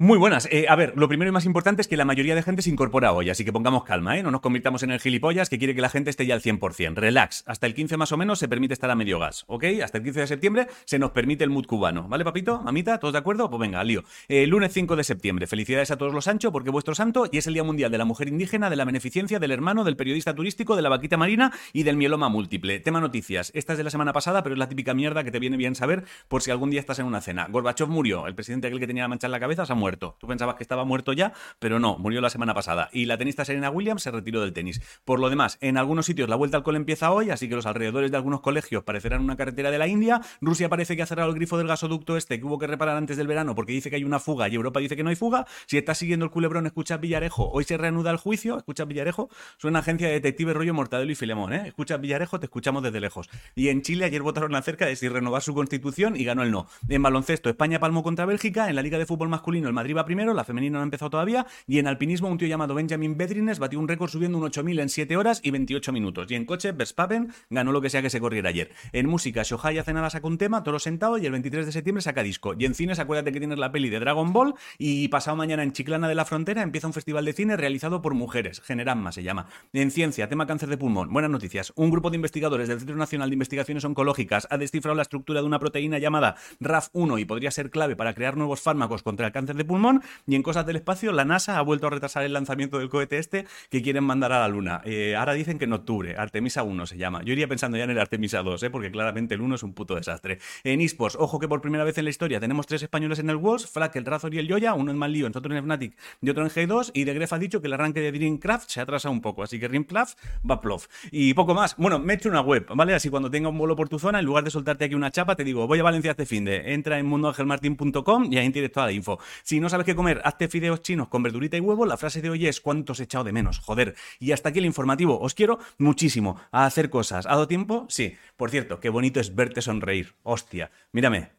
Muy 0.00 0.18
buenas. 0.18 0.48
Eh, 0.50 0.66
a 0.68 0.74
ver, 0.74 0.94
lo 0.96 1.06
primero 1.06 1.28
y 1.28 1.32
más 1.32 1.44
importante 1.44 1.80
es 1.80 1.86
que 1.86 1.96
la 1.96 2.04
mayoría 2.04 2.34
de 2.34 2.42
gente 2.42 2.62
se 2.62 2.70
incorpora 2.70 3.12
hoy, 3.12 3.30
así 3.30 3.44
que 3.44 3.52
pongamos 3.52 3.84
calma, 3.84 4.18
¿eh? 4.18 4.24
No 4.24 4.32
nos 4.32 4.40
convirtamos 4.40 4.82
en 4.82 4.90
el 4.90 4.98
gilipollas 4.98 5.48
que 5.48 5.56
quiere 5.56 5.72
que 5.72 5.80
la 5.80 5.88
gente 5.88 6.10
esté 6.10 6.26
ya 6.26 6.34
al 6.34 6.42
100%. 6.42 6.96
Relax. 6.96 7.44
Hasta 7.46 7.68
el 7.68 7.74
15 7.74 7.96
más 7.96 8.10
o 8.10 8.16
menos 8.16 8.40
se 8.40 8.48
permite 8.48 8.74
estar 8.74 8.90
a 8.90 8.96
medio 8.96 9.20
gas, 9.20 9.44
¿ok? 9.46 9.66
Hasta 9.84 9.98
el 9.98 10.04
15 10.04 10.18
de 10.18 10.26
septiembre 10.26 10.66
se 10.84 10.98
nos 10.98 11.12
permite 11.12 11.44
el 11.44 11.50
mood 11.50 11.66
cubano, 11.66 12.08
¿vale, 12.08 12.24
papito? 12.24 12.60
Mamita, 12.60 12.98
¿todos 12.98 13.12
de 13.12 13.20
acuerdo? 13.20 13.48
Pues 13.48 13.60
venga, 13.60 13.84
lío. 13.84 14.02
Eh, 14.26 14.48
lunes 14.48 14.72
5 14.72 14.96
de 14.96 15.04
septiembre. 15.04 15.46
Felicidades 15.46 15.92
a 15.92 15.96
todos 15.96 16.12
los 16.12 16.26
anchos 16.26 16.50
porque 16.50 16.70
vuestro 16.70 16.96
santo 16.96 17.28
y 17.30 17.38
es 17.38 17.46
el 17.46 17.54
Día 17.54 17.62
Mundial 17.62 17.92
de 17.92 17.98
la 17.98 18.04
Mujer 18.04 18.26
Indígena, 18.26 18.70
de 18.70 18.76
la 18.76 18.84
Beneficencia, 18.84 19.38
del 19.38 19.52
hermano, 19.52 19.84
del 19.84 19.96
periodista 19.96 20.34
turístico, 20.34 20.74
de 20.74 20.82
la 20.82 20.88
vaquita 20.88 21.16
marina 21.16 21.52
y 21.72 21.84
del 21.84 21.96
mieloma 21.96 22.28
múltiple. 22.28 22.80
Tema 22.80 23.00
noticias. 23.00 23.52
Esta 23.54 23.74
es 23.74 23.78
de 23.78 23.84
la 23.84 23.90
semana 23.90 24.12
pasada, 24.12 24.42
pero 24.42 24.56
es 24.56 24.58
la 24.58 24.68
típica 24.68 24.92
mierda 24.92 25.22
que 25.22 25.30
te 25.30 25.38
viene 25.38 25.56
bien 25.56 25.76
saber 25.76 26.02
por 26.26 26.42
si 26.42 26.50
algún 26.50 26.70
día 26.70 26.80
estás 26.80 26.98
en 26.98 27.06
una 27.06 27.20
cena. 27.20 27.46
Gorbachev 27.48 27.88
murió. 27.88 28.26
El 28.26 28.34
presidente 28.34 28.66
aquel 28.66 28.80
que 28.80 28.88
tenía 28.88 29.04
la 29.04 29.08
mancha 29.08 29.28
en 29.28 29.30
la 29.30 29.38
cabeza 29.38 29.64
muerto. 29.84 30.16
Tú 30.18 30.26
pensabas 30.26 30.54
que 30.54 30.64
estaba 30.64 30.86
muerto 30.86 31.12
ya, 31.12 31.34
pero 31.58 31.78
no, 31.78 31.98
murió 31.98 32.22
la 32.22 32.30
semana 32.30 32.54
pasada. 32.54 32.88
Y 32.90 33.04
la 33.04 33.18
tenista 33.18 33.44
Serena 33.44 33.68
Williams 33.68 34.02
se 34.02 34.10
retiró 34.10 34.40
del 34.40 34.54
tenis. 34.54 34.80
Por 35.04 35.20
lo 35.20 35.28
demás, 35.28 35.58
en 35.60 35.76
algunos 35.76 36.06
sitios 36.06 36.26
la 36.26 36.36
vuelta 36.36 36.56
al 36.56 36.62
cole 36.62 36.78
empieza 36.78 37.10
hoy, 37.10 37.28
así 37.28 37.50
que 37.50 37.54
los 37.54 37.66
alrededores 37.66 38.10
de 38.10 38.16
algunos 38.16 38.40
colegios 38.40 38.82
parecerán 38.82 39.20
una 39.20 39.36
carretera 39.36 39.70
de 39.70 39.76
la 39.76 39.86
India. 39.86 40.22
Rusia 40.40 40.70
parece 40.70 40.96
que 40.96 41.02
ha 41.02 41.06
cerrado 41.06 41.28
el 41.28 41.34
grifo 41.34 41.58
del 41.58 41.68
gasoducto 41.68 42.16
este 42.16 42.40
que 42.40 42.46
hubo 42.46 42.58
que 42.58 42.66
reparar 42.66 42.96
antes 42.96 43.18
del 43.18 43.26
verano 43.26 43.54
porque 43.54 43.74
dice 43.74 43.90
que 43.90 43.96
hay 43.96 44.04
una 44.04 44.20
fuga 44.20 44.48
y 44.48 44.54
Europa 44.54 44.80
dice 44.80 44.96
que 44.96 45.02
no 45.02 45.10
hay 45.10 45.16
fuga. 45.16 45.46
Si 45.66 45.76
estás 45.76 45.98
siguiendo 45.98 46.24
el 46.24 46.30
culebrón, 46.30 46.64
escucha 46.64 46.96
Villarejo. 46.96 47.50
Hoy 47.50 47.64
se 47.64 47.76
reanuda 47.76 48.10
el 48.10 48.16
juicio, 48.16 48.56
escucha 48.56 48.86
Villarejo. 48.86 49.28
Suena 49.58 49.80
agencia 49.80 50.06
de 50.06 50.14
detective 50.14 50.54
rollo 50.54 50.72
Mortadelo 50.72 51.12
y 51.12 51.14
Filemón, 51.14 51.52
¿eh? 51.52 51.64
Escucha 51.66 51.98
Villarejo, 51.98 52.40
te 52.40 52.46
escuchamos 52.46 52.82
desde 52.82 53.00
lejos. 53.00 53.28
Y 53.54 53.68
en 53.68 53.82
Chile 53.82 54.06
ayer 54.06 54.22
votaron 54.22 54.54
acerca 54.54 54.86
de 54.86 54.96
si 54.96 55.08
renovar 55.08 55.42
su 55.42 55.54
constitución 55.54 56.16
y 56.16 56.24
ganó 56.24 56.42
el 56.42 56.50
no. 56.50 56.68
En 56.88 57.02
baloncesto, 57.02 57.50
España 57.50 57.78
palmó 57.80 58.02
contra 58.02 58.24
Bélgica. 58.24 58.70
En 58.70 58.76
la 58.76 58.82
Liga 58.82 58.98
de 58.98 59.04
Fútbol 59.04 59.28
Masculino, 59.28 59.68
Madrid 59.74 59.96
va 59.96 60.04
primero, 60.04 60.32
la 60.32 60.44
femenina 60.44 60.78
no 60.78 60.82
ha 60.82 60.84
empezado 60.84 61.10
todavía 61.10 61.46
y 61.66 61.78
en 61.78 61.86
alpinismo, 61.86 62.28
un 62.28 62.38
tío 62.38 62.48
llamado 62.48 62.74
Benjamin 62.74 63.16
Bedrines 63.16 63.58
batió 63.58 63.78
un 63.78 63.88
récord 63.88 64.10
subiendo 64.10 64.38
un 64.38 64.44
8000 64.44 64.80
en 64.80 64.88
7 64.88 65.16
horas 65.16 65.40
y 65.42 65.50
28 65.50 65.92
minutos. 65.92 66.30
Y 66.30 66.34
en 66.34 66.44
coche, 66.44 66.72
Verstappen 66.72 67.32
ganó 67.50 67.72
lo 67.72 67.80
que 67.80 67.90
sea 67.90 68.02
que 68.02 68.10
se 68.10 68.20
corriera 68.20 68.48
ayer. 68.48 68.70
En 68.92 69.08
música, 69.08 69.42
Shohei 69.42 69.78
hace 69.78 69.92
nada 69.92 70.10
saca 70.10 70.26
un 70.26 70.38
tema, 70.38 70.62
todo 70.62 70.78
sentado, 70.78 71.18
y 71.18 71.26
el 71.26 71.32
23 71.32 71.66
de 71.66 71.72
septiembre 71.72 72.02
saca 72.02 72.22
disco. 72.22 72.54
Y 72.58 72.64
en 72.64 72.74
cines, 72.74 72.98
acuérdate 72.98 73.32
que 73.32 73.38
tienes 73.38 73.58
la 73.58 73.72
peli 73.72 73.90
de 73.90 74.00
Dragon 74.00 74.32
Ball. 74.32 74.54
Y 74.78 75.08
pasado 75.08 75.36
mañana 75.36 75.62
en 75.62 75.72
Chiclana 75.72 76.08
de 76.08 76.14
la 76.14 76.24
Frontera 76.24 76.62
empieza 76.62 76.86
un 76.86 76.92
festival 76.92 77.24
de 77.24 77.32
cine 77.32 77.56
realizado 77.56 78.02
por 78.02 78.14
mujeres. 78.14 78.60
Generamma 78.60 79.12
se 79.12 79.22
llama. 79.22 79.46
En 79.72 79.90
ciencia, 79.90 80.28
tema 80.28 80.46
cáncer 80.46 80.68
de 80.68 80.76
pulmón. 80.76 81.12
Buenas 81.12 81.30
noticias. 81.30 81.72
Un 81.76 81.90
grupo 81.90 82.10
de 82.10 82.16
investigadores 82.16 82.68
del 82.68 82.78
Centro 82.78 82.96
Nacional 82.96 83.30
de 83.30 83.34
Investigaciones 83.34 83.84
Oncológicas 83.84 84.46
ha 84.50 84.58
descifrado 84.58 84.94
la 84.94 85.02
estructura 85.02 85.40
de 85.40 85.46
una 85.46 85.58
proteína 85.58 85.98
llamada 85.98 86.36
RAF1 86.60 87.20
y 87.20 87.24
podría 87.24 87.50
ser 87.50 87.70
clave 87.70 87.96
para 87.96 88.14
crear 88.14 88.36
nuevos 88.36 88.60
fármacos 88.60 89.02
contra 89.02 89.26
el 89.26 89.32
cáncer 89.32 89.56
de 89.56 89.63
pulmón. 89.64 90.02
Y 90.26 90.34
en 90.34 90.42
cosas 90.42 90.66
del 90.66 90.76
espacio, 90.76 91.12
la 91.12 91.24
NASA 91.24 91.58
ha 91.58 91.62
vuelto 91.62 91.86
a 91.86 91.90
retrasar 91.90 92.24
el 92.24 92.32
lanzamiento 92.32 92.78
del 92.78 92.88
cohete 92.88 93.18
este 93.18 93.46
que 93.70 93.82
quieren 93.82 94.04
mandar 94.04 94.32
a 94.32 94.40
la 94.40 94.48
Luna. 94.48 94.80
Eh, 94.84 95.16
ahora 95.16 95.34
dicen 95.34 95.58
que 95.58 95.64
en 95.64 95.72
octubre, 95.72 96.16
Artemisa 96.16 96.62
1 96.62 96.86
se 96.86 96.96
llama. 96.96 97.22
Yo 97.22 97.32
iría 97.32 97.48
pensando 97.48 97.76
ya 97.76 97.84
en 97.84 97.90
el 97.90 97.98
Artemisa 97.98 98.42
2, 98.42 98.62
¿eh? 98.62 98.70
porque 98.70 98.90
claramente 98.90 99.34
el 99.34 99.40
1 99.40 99.54
es 99.56 99.62
un 99.62 99.74
puto 99.74 99.94
desastre. 99.94 100.38
En 100.64 100.80
esports, 100.80 101.16
ojo 101.18 101.38
que 101.38 101.48
por 101.48 101.60
primera 101.60 101.84
vez 101.84 101.98
en 101.98 102.04
la 102.04 102.10
historia 102.10 102.40
tenemos 102.40 102.66
tres 102.66 102.82
españoles 102.82 103.18
en 103.18 103.30
el 103.30 103.36
Worlds, 103.36 103.66
Flack, 103.70 103.96
el 103.96 104.04
Razor 104.04 104.34
y 104.34 104.38
el 104.38 104.48
Yoya, 104.48 104.74
uno 104.74 104.90
en 104.90 104.98
Mal 104.98 105.12
Lío, 105.12 105.26
otro 105.26 105.54
en 105.54 105.62
Fnatic 105.62 105.96
y 106.20 106.30
otro 106.30 106.44
en 106.44 106.50
G2, 106.50 106.90
y 106.94 107.04
de 107.04 107.14
Gref 107.14 107.32
ha 107.32 107.38
dicho 107.38 107.60
que 107.60 107.66
el 107.66 107.72
arranque 107.72 108.00
de 108.00 108.12
Dreamcraft 108.12 108.68
se 108.68 108.80
atrasa 108.80 109.10
un 109.10 109.20
poco, 109.20 109.42
así 109.42 109.58
que 109.58 109.68
Rimcraft 109.68 110.18
va 110.48 110.60
plof. 110.60 110.86
Y 111.10 111.34
poco 111.34 111.54
más. 111.54 111.76
Bueno, 111.76 111.98
me 111.98 112.12
he 112.12 112.16
hecho 112.16 112.28
una 112.28 112.40
web, 112.40 112.66
¿vale? 112.74 112.94
Así 112.94 113.08
cuando 113.08 113.30
tenga 113.30 113.48
un 113.48 113.58
vuelo 113.58 113.76
por 113.76 113.88
tu 113.88 113.98
zona, 113.98 114.18
en 114.18 114.24
lugar 114.24 114.44
de 114.44 114.50
soltarte 114.50 114.84
aquí 114.84 114.94
una 114.94 115.10
chapa, 115.10 115.36
te 115.36 115.44
digo, 115.44 115.66
voy 115.66 115.78
a 115.78 115.82
Valencia 115.82 116.12
este 116.12 116.26
fin 116.26 116.44
de, 116.44 116.74
entra 116.74 116.98
en 116.98 117.06
mundoangelmartin.com 117.06 118.32
y 118.32 118.38
ahí 118.38 118.50
tienes 118.50 118.72
toda 118.72 118.86
la 118.86 118.92
info. 118.92 119.18
Si 119.42 119.53
no 119.60 119.68
sabes 119.68 119.86
qué 119.86 119.94
comer, 119.94 120.20
hazte 120.24 120.48
fideos 120.48 120.82
chinos 120.82 121.08
con 121.08 121.22
verdurita 121.22 121.56
y 121.56 121.60
huevo, 121.60 121.86
la 121.86 121.96
frase 121.96 122.22
de 122.22 122.30
hoy 122.30 122.46
es 122.46 122.60
cuánto 122.60 122.92
os 122.92 123.00
he 123.00 123.04
echado 123.04 123.24
de 123.24 123.32
menos, 123.32 123.58
joder. 123.58 123.94
Y 124.18 124.32
hasta 124.32 124.48
aquí 124.48 124.58
el 124.58 124.66
informativo. 124.66 125.20
Os 125.20 125.34
quiero 125.34 125.58
muchísimo 125.78 126.40
a 126.50 126.66
hacer 126.66 126.90
cosas. 126.90 127.26
¿Ha 127.26 127.30
dado 127.30 127.48
tiempo? 127.48 127.86
Sí. 127.88 128.16
Por 128.36 128.50
cierto, 128.50 128.80
qué 128.80 128.88
bonito 128.88 129.20
es 129.20 129.34
verte 129.34 129.62
sonreír. 129.62 130.14
Hostia. 130.22 130.70
Mírame. 130.92 131.32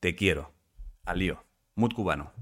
Te 0.00 0.14
quiero. 0.14 0.52
Al 1.04 1.18
lío. 1.18 1.44
Mut 1.74 1.94
cubano. 1.94 2.32